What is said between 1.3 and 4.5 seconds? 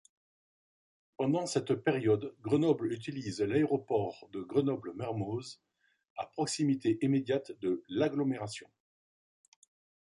cette période Grenoble utilise l'aéroport de